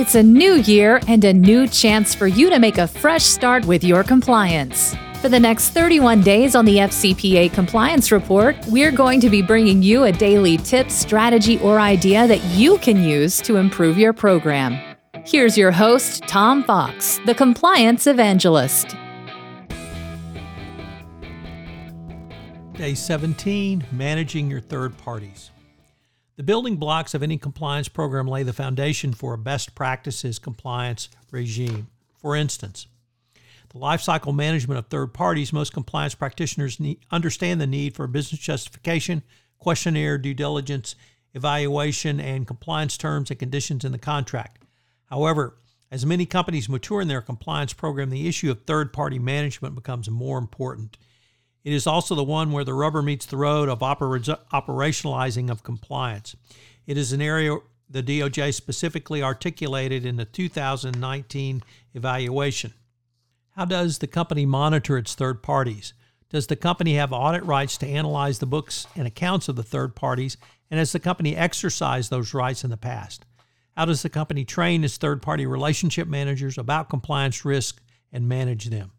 [0.00, 3.66] It's a new year and a new chance for you to make a fresh start
[3.66, 4.96] with your compliance.
[5.20, 9.82] For the next 31 days on the FCPA Compliance Report, we're going to be bringing
[9.82, 14.80] you a daily tip, strategy, or idea that you can use to improve your program.
[15.26, 18.96] Here's your host, Tom Fox, the Compliance Evangelist.
[22.72, 25.50] Day 17 Managing Your Third Parties.
[26.40, 31.10] The building blocks of any compliance program lay the foundation for a best practices compliance
[31.30, 31.88] regime.
[32.16, 32.86] For instance,
[33.68, 38.40] the lifecycle management of third parties, most compliance practitioners need, understand the need for business
[38.40, 39.22] justification,
[39.58, 40.94] questionnaire, due diligence,
[41.34, 44.62] evaluation, and compliance terms and conditions in the contract.
[45.10, 45.58] However,
[45.90, 50.08] as many companies mature in their compliance program, the issue of third party management becomes
[50.08, 50.96] more important.
[51.62, 56.34] It is also the one where the rubber meets the road of operationalizing of compliance.
[56.86, 62.72] It is an area the DOJ specifically articulated in the 2019 evaluation.
[63.56, 65.92] How does the company monitor its third parties?
[66.30, 69.96] Does the company have audit rights to analyze the books and accounts of the third
[69.96, 70.36] parties?
[70.70, 73.26] And has the company exercised those rights in the past?
[73.76, 78.66] How does the company train its third party relationship managers about compliance risk and manage
[78.66, 78.92] them?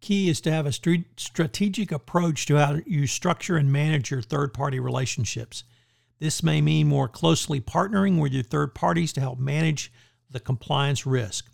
[0.00, 4.54] Key is to have a strategic approach to how you structure and manage your third
[4.54, 5.64] party relationships.
[6.18, 9.92] This may mean more closely partnering with your third parties to help manage
[10.30, 11.50] the compliance risk.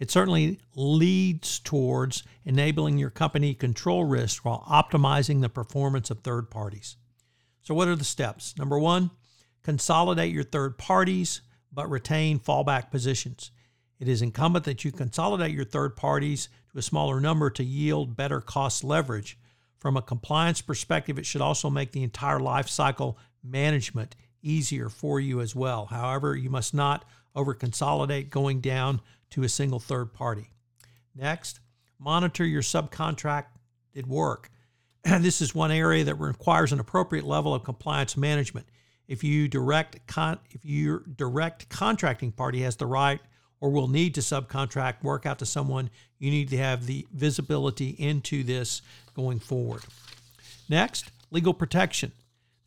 [0.00, 6.50] It certainly leads towards enabling your company control risk while optimizing the performance of third
[6.50, 6.96] parties.
[7.62, 8.54] So, what are the steps?
[8.58, 9.10] Number one,
[9.62, 11.42] consolidate your third parties,
[11.72, 13.50] but retain fallback positions.
[13.98, 18.16] It is incumbent that you consolidate your third parties to a smaller number to yield
[18.16, 19.38] better cost leverage.
[19.78, 25.20] From a compliance perspective, it should also make the entire life cycle management easier for
[25.20, 25.86] you as well.
[25.86, 30.50] However, you must not over consolidate going down to a single third party.
[31.14, 31.60] Next,
[31.98, 34.50] monitor your subcontracted work.
[35.04, 38.66] And this is one area that requires an appropriate level of compliance management.
[39.06, 43.20] If you direct con- if your direct contracting party has the right
[43.60, 47.90] or will need to subcontract work out to someone, you need to have the visibility
[47.90, 48.82] into this
[49.14, 49.82] going forward.
[50.68, 52.12] Next, legal protection.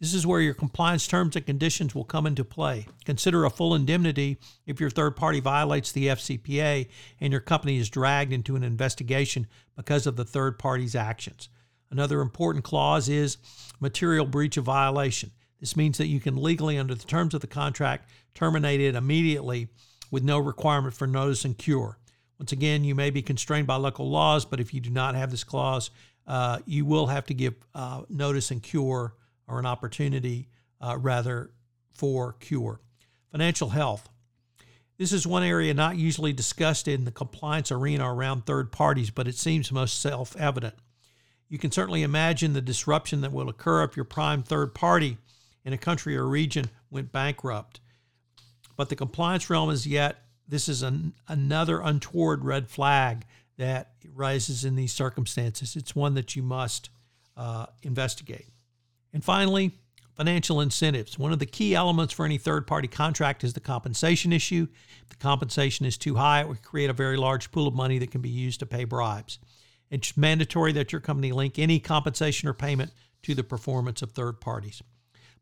[0.00, 2.86] This is where your compliance terms and conditions will come into play.
[3.06, 4.36] Consider a full indemnity
[4.66, 6.88] if your third party violates the FCPA
[7.18, 11.48] and your company is dragged into an investigation because of the third party's actions.
[11.90, 13.38] Another important clause is
[13.80, 15.30] material breach of violation.
[15.60, 19.68] This means that you can legally, under the terms of the contract, terminate it immediately
[20.10, 21.98] with no requirement for notice and cure.
[22.38, 25.30] Once again, you may be constrained by local laws, but if you do not have
[25.30, 25.90] this clause,
[26.26, 29.14] uh, you will have to give uh, notice and cure
[29.48, 30.48] or an opportunity
[30.80, 31.50] uh, rather
[31.94, 32.80] for cure.
[33.30, 34.08] Financial health.
[34.98, 39.28] This is one area not usually discussed in the compliance arena around third parties, but
[39.28, 40.74] it seems most self evident.
[41.48, 45.18] You can certainly imagine the disruption that will occur if your prime third party
[45.64, 47.80] in a country or region went bankrupt.
[48.76, 53.24] But the compliance realm is yet, this is an, another untoward red flag
[53.56, 55.76] that rises in these circumstances.
[55.76, 56.90] It's one that you must
[57.36, 58.48] uh, investigate.
[59.12, 59.72] And finally,
[60.14, 61.18] financial incentives.
[61.18, 64.66] One of the key elements for any third party contract is the compensation issue.
[65.02, 67.98] If the compensation is too high, it would create a very large pool of money
[67.98, 69.38] that can be used to pay bribes.
[69.90, 74.40] It's mandatory that your company link any compensation or payment to the performance of third
[74.40, 74.82] parties.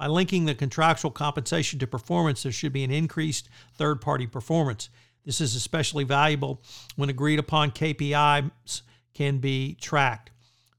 [0.00, 4.88] By linking the contractual compensation to performance, there should be an increased third party performance.
[5.26, 6.62] This is especially valuable
[6.96, 8.80] when agreed upon KPIs
[9.12, 10.30] can be tracked.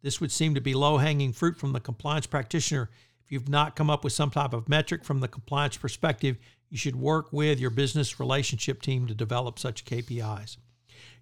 [0.01, 2.89] This would seem to be low hanging fruit from the compliance practitioner.
[3.23, 6.37] If you've not come up with some type of metric from the compliance perspective,
[6.71, 10.57] you should work with your business relationship team to develop such KPIs.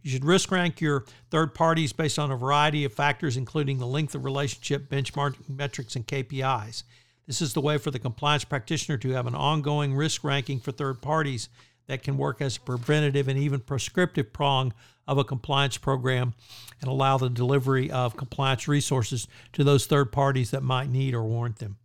[0.03, 3.85] You should risk rank your third parties based on a variety of factors, including the
[3.85, 6.83] length of relationship, benchmarking metrics, and KPIs.
[7.29, 10.71] This is the way for the compliance practitioner to have an ongoing risk ranking for
[10.71, 11.47] third parties
[11.85, 14.73] that can work as a preventative and even prescriptive prong
[15.07, 16.33] of a compliance program
[16.81, 21.23] and allow the delivery of compliance resources to those third parties that might need or
[21.23, 21.77] warrant them.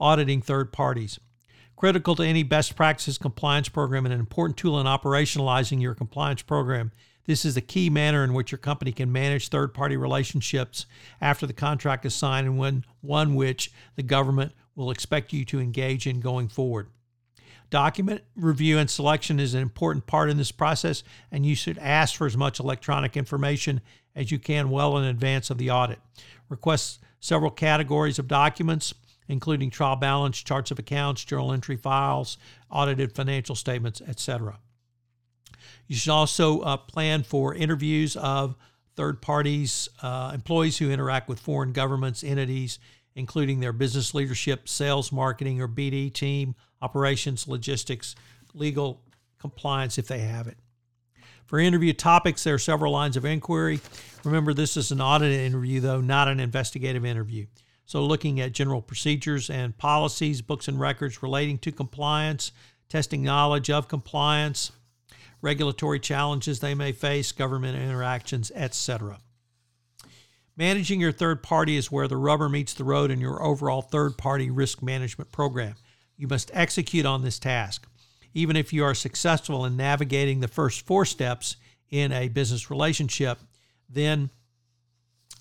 [0.00, 1.20] Auditing third parties.
[1.76, 6.42] Critical to any best practices compliance program and an important tool in operationalizing your compliance
[6.42, 6.90] program.
[7.30, 10.86] This is the key manner in which your company can manage third party relationships
[11.20, 15.60] after the contract is signed and when, one which the government will expect you to
[15.60, 16.88] engage in going forward.
[17.70, 22.16] Document review and selection is an important part in this process, and you should ask
[22.16, 23.80] for as much electronic information
[24.16, 26.00] as you can well in advance of the audit.
[26.48, 28.92] Request several categories of documents,
[29.28, 32.38] including trial balance, charts of accounts, journal entry files,
[32.72, 34.58] audited financial statements, etc.
[35.86, 38.56] You should also uh, plan for interviews of
[38.96, 42.78] third parties, uh, employees who interact with foreign governments, entities,
[43.14, 48.14] including their business leadership, sales, marketing, or BD team, operations, logistics,
[48.54, 49.02] legal,
[49.38, 50.58] compliance if they have it.
[51.46, 53.80] For interview topics, there are several lines of inquiry.
[54.22, 57.46] Remember, this is an audit interview, though, not an investigative interview.
[57.86, 62.52] So, looking at general procedures and policies, books and records relating to compliance,
[62.88, 64.70] testing knowledge of compliance,
[65.42, 69.18] regulatory challenges they may face, government interactions, etc.
[70.56, 74.18] Managing your third party is where the rubber meets the road in your overall third
[74.18, 75.74] party risk management program.
[76.16, 77.86] You must execute on this task.
[78.34, 81.56] Even if you are successful in navigating the first four steps
[81.90, 83.38] in a business relationship,
[83.88, 84.30] then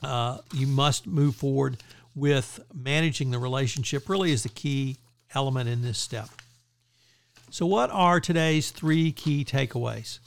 [0.01, 1.77] uh, you must move forward
[2.15, 4.97] with managing the relationship, really, is the key
[5.35, 6.29] element in this step.
[7.51, 10.19] So, what are today's three key takeaways?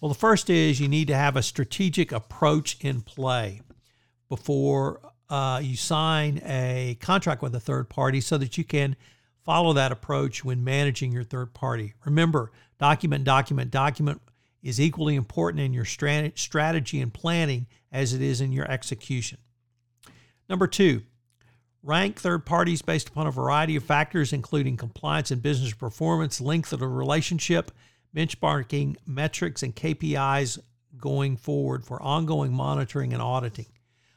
[0.00, 3.62] Well, the first is you need to have a strategic approach in play
[4.28, 5.00] before
[5.30, 8.94] uh, you sign a contract with a third party so that you can
[9.42, 11.94] follow that approach when managing your third party.
[12.04, 14.20] Remember, document, document, document
[14.62, 19.38] is equally important in your strategy and planning as it is in your execution.
[20.46, 21.04] Number two,
[21.86, 26.72] rank third parties based upon a variety of factors, including compliance and business performance, length
[26.72, 27.70] of the relationship,
[28.14, 30.58] benchmarking metrics, and KPIs
[30.98, 33.66] going forward for ongoing monitoring and auditing.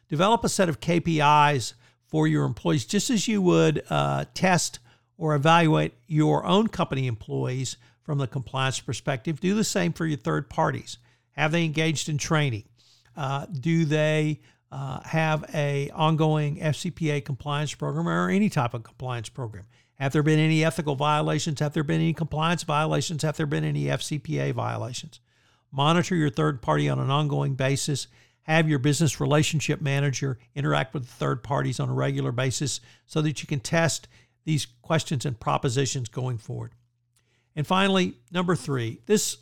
[0.08, 1.74] Develop a set of KPIs
[2.08, 4.80] for your employees, just as you would uh, test
[5.18, 9.40] or evaluate your own company employees from the compliance perspective.
[9.40, 10.98] Do the same for your third parties.
[11.34, 12.64] Have they engaged in training?
[13.16, 14.40] Uh, do they
[14.72, 19.66] uh, have a ongoing FCPA compliance program or any type of compliance program?
[19.96, 21.60] Have there been any ethical violations?
[21.60, 23.24] Have there been any compliance violations?
[23.24, 25.20] Have there been any FCPA violations?
[25.72, 28.08] Monitor your third party on an ongoing basis.
[28.44, 33.42] Have your business relationship manager interact with third parties on a regular basis so that
[33.42, 34.08] you can test
[34.46, 36.72] these questions and propositions going forward.
[37.56, 39.38] And finally, number three, this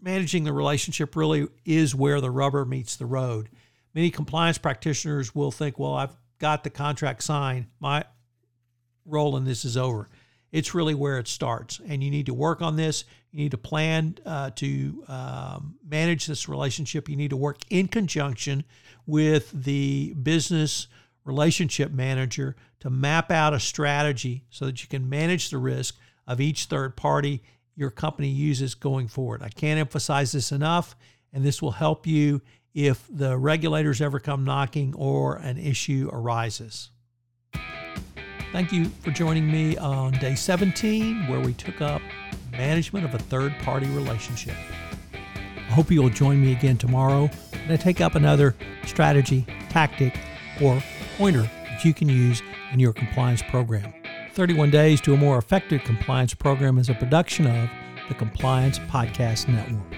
[0.00, 3.50] managing the relationship really is where the rubber meets the road.
[3.94, 7.66] Many compliance practitioners will think, well, I've got the contract signed.
[7.80, 8.04] My
[9.04, 10.08] role in this is over.
[10.52, 11.80] It's really where it starts.
[11.86, 13.04] And you need to work on this.
[13.32, 17.08] You need to plan uh, to um, manage this relationship.
[17.08, 18.64] You need to work in conjunction
[19.06, 20.86] with the business
[21.24, 25.96] relationship manager to map out a strategy so that you can manage the risk
[26.26, 27.42] of each third party
[27.78, 29.40] your company uses going forward.
[29.40, 30.96] I can't emphasize this enough,
[31.32, 32.42] and this will help you
[32.74, 36.90] if the regulators ever come knocking or an issue arises.
[38.52, 42.00] Thank you for joining me on day 17, where we took up
[42.52, 44.54] management of a third party relationship.
[45.12, 48.56] I hope you will join me again tomorrow and I take up another
[48.86, 50.18] strategy, tactic,
[50.62, 50.82] or
[51.18, 52.42] pointer that you can use
[52.72, 53.92] in your compliance program.
[54.32, 57.68] 31 Days to a More Effective Compliance Program is a production of
[58.08, 59.97] the Compliance Podcast Network.